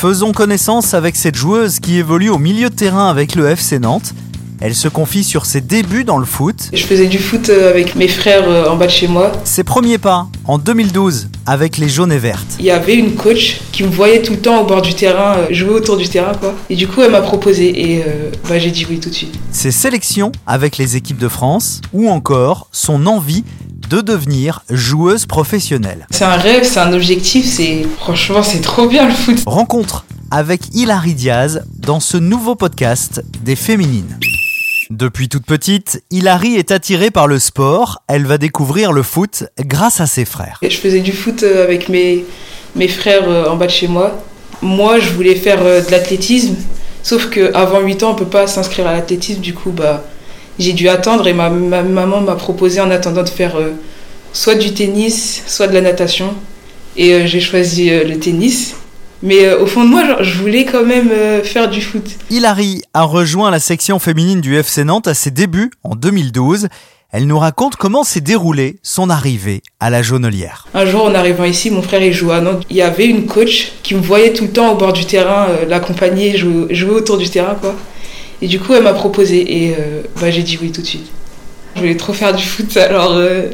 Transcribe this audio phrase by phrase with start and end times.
[0.00, 4.14] Faisons connaissance avec cette joueuse qui évolue au milieu de terrain avec le FC Nantes.
[4.58, 7.96] Elle se confie sur ses débuts dans le foot, Je faisais du foot euh, avec
[7.96, 9.30] mes frères euh, en bas de chez moi.
[9.44, 12.56] ses premiers pas en 2012 avec les jaunes et vertes.
[12.58, 15.36] Il y avait une coach qui me voyait tout le temps au bord du terrain,
[15.36, 16.54] euh, jouer autour du terrain quoi.
[16.70, 19.34] Et du coup elle m'a proposé et euh, bah, j'ai dit oui tout de suite.
[19.50, 23.44] ses sélections avec les équipes de France ou encore son envie
[23.90, 26.06] de devenir joueuse professionnelle.
[26.10, 29.42] C'est un rêve, c'est un objectif, c'est franchement c'est trop bien le foot.
[29.46, 34.16] Rencontre avec Hilary Diaz dans ce nouveau podcast des féminines.
[34.90, 38.02] Depuis toute petite, Hilary est attirée par le sport.
[38.06, 40.60] Elle va découvrir le foot grâce à ses frères.
[40.62, 42.24] Je faisais du foot euh, avec mes,
[42.76, 44.22] mes frères euh, en bas de chez moi.
[44.62, 46.54] Moi je voulais faire euh, de l'athlétisme,
[47.02, 50.04] sauf qu'avant 8 ans on peut pas s'inscrire à l'athlétisme, du coup bah
[50.60, 53.70] j'ai dû attendre et ma, ma maman m'a proposé en attendant de faire euh,
[54.32, 56.34] soit du tennis, soit de la natation.
[56.96, 58.74] Et euh, j'ai choisi euh, le tennis.
[59.22, 62.04] Mais euh, au fond de moi, genre, je voulais quand même euh, faire du foot.
[62.30, 66.68] Hilary a rejoint la section féminine du FC Nantes à ses débuts en 2012.
[67.12, 70.68] Elle nous raconte comment s'est déroulée son arrivée à la Jaunelière.
[70.74, 72.62] Un jour, en arrivant ici, mon frère il jouait à Nantes.
[72.70, 75.48] Il y avait une coach qui me voyait tout le temps au bord du terrain,
[75.50, 77.74] euh, l'accompagner, jouer, jouer autour du terrain, quoi.
[78.42, 81.06] Et du coup, elle m'a proposé et euh, bah, j'ai dit oui tout de suite.
[81.74, 83.50] Je voulais trop faire du foot, alors euh,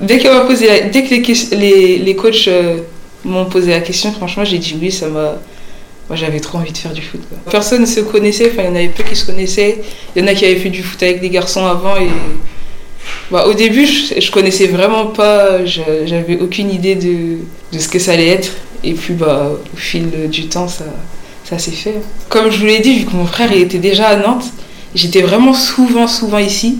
[0.00, 2.78] dès qu'elle m'a posé, dès que les, les, les coachs euh,
[3.24, 5.36] m'ont posé la question, franchement, j'ai dit oui, ça m'a.
[6.08, 7.20] Moi, j'avais trop envie de faire du foot.
[7.50, 9.78] Personne ne se connaissait, enfin, il y en avait peu qui se connaissaient.
[10.14, 12.08] Il y en a qui avaient fait du foot avec des garçons avant et.
[13.30, 17.38] Bah, au début, je, je connaissais vraiment pas, j'avais aucune idée de,
[17.72, 18.52] de ce que ça allait être.
[18.84, 20.84] Et puis, bah, au fil du temps, ça,
[21.48, 21.94] ça s'est fait.
[22.28, 24.44] Comme je vous l'ai dit, vu que mon frère était déjà à Nantes,
[24.94, 26.78] j'étais vraiment souvent, souvent ici.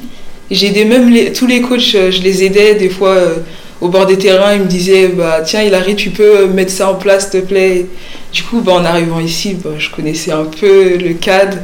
[0.50, 3.34] J'ai aidé même tous les coachs, euh, je les aidais des fois euh,
[3.80, 4.54] au bord des terrains.
[4.54, 7.86] Ils me disaient, bah, tiens, Hilary, tu peux mettre ça en place, s'il te plaît.
[8.32, 11.58] Du coup, bah, en arrivant ici, bah, je connaissais un peu le cadre.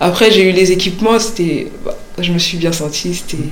[0.00, 3.42] Après, j'ai eu les équipements, c'était, bah, je me suis bien sentie, c'était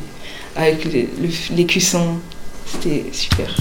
[0.57, 2.19] avec les, le- les cuissons,
[2.71, 3.55] c'était super.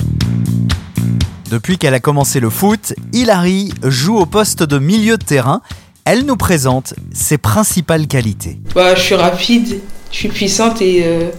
[1.52, 5.62] Depuis qu'elle a commencé le foot, Hilary joue au poste de milieu de terrain.
[6.06, 8.58] Elle nous présente ses principales qualités.
[8.74, 11.30] Bah, je suis rapide, je suis puissante et euh,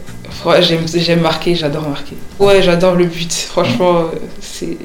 [0.44, 2.14] ouais, j'aime, marquer, j'adore marquer.
[2.38, 4.08] Ouais, j'adore le but, franchement, euh,
[4.42, 4.76] c'est,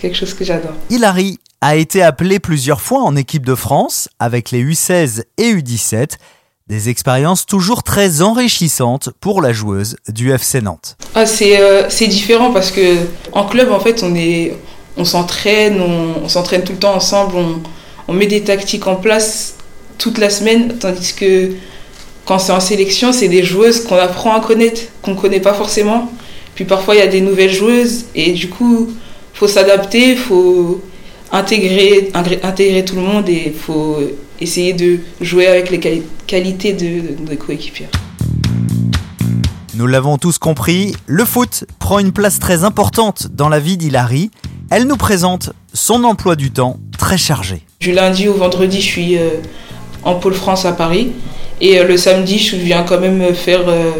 [0.00, 0.72] quelque chose que j'adore.
[0.88, 6.12] Hilary a été appelée plusieurs fois en équipe de France avec les U16 et U17,
[6.68, 10.96] des expériences toujours très enrichissantes pour la joueuse du FC Nantes.
[11.14, 12.96] Ah, c'est, euh, c'est différent parce que
[13.32, 14.56] en club, en fait, on, est,
[15.00, 17.34] on s'entraîne, on, s'entraîne tout le temps ensemble,
[18.06, 19.54] on, met des tactiques en place
[19.96, 21.52] toute la semaine, tandis que
[22.26, 25.54] quand c'est en sélection, c'est des joueuses qu'on apprend à connaître, qu'on ne connaît pas
[25.54, 26.10] forcément.
[26.54, 28.90] Puis parfois, il y a des nouvelles joueuses et du coup,
[29.32, 30.82] faut s'adapter, faut
[31.32, 32.10] intégrer,
[32.42, 33.96] intégrer tout le monde et il faut
[34.40, 37.90] essayer de jouer avec les quali- qualités de, de coéquipières.
[39.74, 44.30] Nous l'avons tous compris, le foot prend une place très importante dans la vie d'Hilary.
[44.70, 47.62] Elle nous présente son emploi du temps très chargé.
[47.80, 49.30] Du lundi au vendredi, je suis euh,
[50.04, 51.12] en pôle France à Paris.
[51.60, 53.90] Et euh, le samedi, je viens quand même faire euh,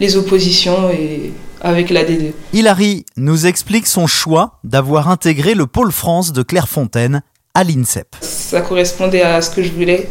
[0.00, 2.32] les oppositions et avec la D2.
[2.52, 7.22] Hilary nous explique son choix d'avoir intégré le pôle France de Clairefontaine
[7.54, 8.16] à l'INSEP.
[8.20, 10.08] Ça correspondait à ce que je voulais.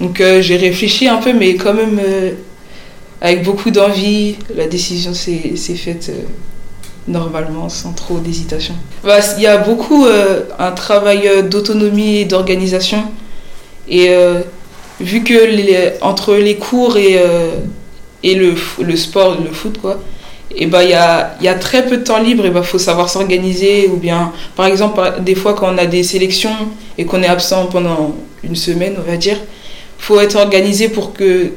[0.00, 2.32] Donc euh, j'ai réfléchi un peu, mais quand même euh,
[3.20, 4.36] avec beaucoup d'envie.
[4.54, 6.22] La décision s'est s'est faite euh,
[7.06, 8.74] normalement, sans trop d'hésitation.
[9.02, 13.02] Bah, Il y a beaucoup euh, un travail euh, d'autonomie et d'organisation.
[13.88, 14.40] Et euh,
[15.00, 17.20] vu que les- entre les cours et,
[18.22, 19.98] et le, le sport, le foot, quoi,
[20.56, 22.62] et bah, il y, a, il y a très peu de temps libre, et bah,
[22.62, 23.88] faut savoir s'organiser.
[23.88, 26.56] Ou bien, par exemple, des fois, quand on a des sélections
[26.96, 28.14] et qu'on est absent pendant
[28.44, 29.36] une semaine, on va dire,
[29.98, 31.50] faut être organisé pour que,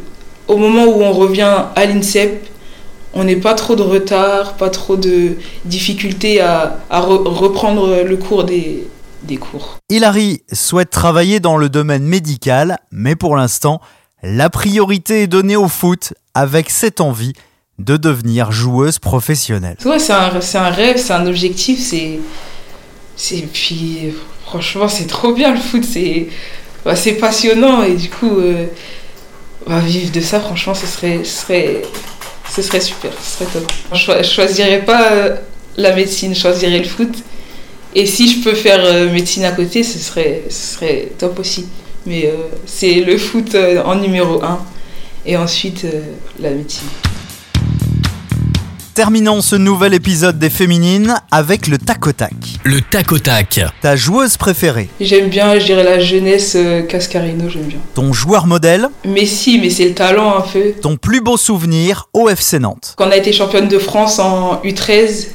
[0.47, 2.47] au moment où on revient à l'INSEP,
[3.17, 8.17] on n'ait pas trop de retard, pas trop de difficultés à, à re- reprendre le
[8.17, 8.87] cours des,
[9.23, 9.77] des cours.
[9.89, 13.81] Hilary souhaite travailler dans le domaine médical, mais pour l'instant,
[14.23, 17.33] la priorité est donnée au foot avec cette envie
[17.79, 19.77] de devenir joueuse professionnelle.
[19.85, 22.19] Ouais, c'est un, rêve, c'est un objectif, c'est.
[23.15, 24.13] c'est puis,
[24.45, 25.83] franchement, c'est trop bien le foot.
[25.83, 26.27] C'est.
[26.85, 28.65] bah, passionnant et du coup, euh,
[29.67, 31.81] bah, vivre de ça, franchement, ce serait, ce serait,
[32.57, 33.71] ce serait super, ce serait top.
[33.93, 35.35] Je, je choisirais pas euh,
[35.77, 37.15] la médecine, je choisirais le foot.
[37.93, 41.67] Et si je peux faire euh, médecine à côté, ce serait, ce serait top aussi.
[42.07, 43.55] Mais euh, c'est le foot
[43.85, 44.59] en numéro un
[45.23, 45.85] et ensuite
[46.39, 46.87] la médecine.
[49.01, 52.33] Terminons ce nouvel épisode des Féminines avec le tac au tac.
[52.63, 53.59] Le tac au tac.
[53.79, 57.77] Ta joueuse préférée, J'aime bien, je dirais la jeunesse euh, Cascarino, j'aime bien.
[57.93, 60.71] ton joueur modèle, Messi, mais c'est le talent un peu.
[60.81, 62.95] ton plus beau souvenir au FC Nantes.
[62.97, 65.27] Quand on a été championne de France en U13,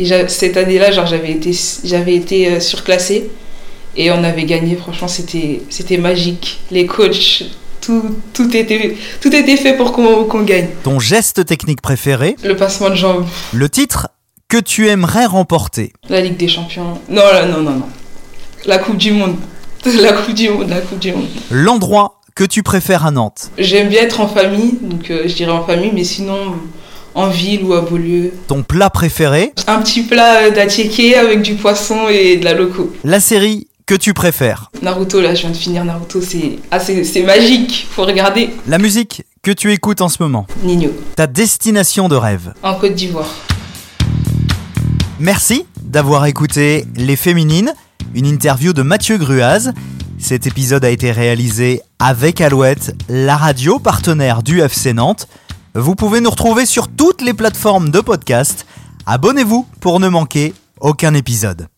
[0.00, 3.30] et j'a- cette année-là, genre j'avais été, j'avais été euh, surclassée
[3.96, 4.76] et on avait gagné.
[4.76, 6.60] Franchement, c'était, c'était magique.
[6.70, 7.44] Les coachs,
[7.88, 8.02] tout,
[8.34, 10.68] tout était, tout était fait pour qu'on, gagne.
[10.82, 14.08] Ton geste technique préféré, Le passement de jambes, le titre
[14.48, 15.92] que tu aimerais remporter?
[16.10, 17.00] la Ligue des Champions.
[17.08, 17.86] Non, non, non, non.
[18.66, 19.36] La Coupe du Monde.
[20.02, 21.28] La Coupe du Monde, la Coupe du Monde.
[21.50, 23.50] L'endroit que tu préfères à Nantes?
[23.56, 26.56] J'aime bien être en famille, donc euh, je dirais en famille, mais sinon
[27.14, 28.32] en ville ou à Beaulieu.
[28.48, 29.52] Ton plat préféré?
[29.66, 32.92] Un petit plat euh, d'attiéké avec du poisson et de la loco.
[33.04, 34.70] La série que tu préfères.
[34.82, 38.50] Naruto, là, je viens de finir Naruto, c'est ah, c'est magique, faut regarder.
[38.68, 40.46] La musique que tu écoutes en ce moment.
[40.62, 42.52] Nino, Ta destination de rêve.
[42.62, 43.34] en Côte d'Ivoire.
[45.18, 47.72] Merci d'avoir écouté Les Féminines,
[48.14, 49.72] une interview de Mathieu Gruaz.
[50.18, 55.28] Cet épisode a été réalisé avec Alouette, la radio partenaire du FC Nantes.
[55.74, 58.66] Vous pouvez nous retrouver sur toutes les plateformes de podcast.
[59.06, 61.68] Abonnez-vous pour ne manquer aucun épisode.